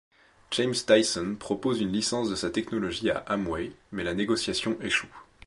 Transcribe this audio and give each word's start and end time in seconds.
James 0.49 0.73
Dyson 0.87 1.35
propose 1.39 1.79
une 1.79 1.91
licence 1.91 2.27
de 2.27 2.33
sa 2.33 2.49
technologie 2.49 3.11
à 3.11 3.19
Amway, 3.27 3.71
mais 3.91 4.03
la 4.03 4.15
négociation 4.15 4.75
échoue. 4.81 5.15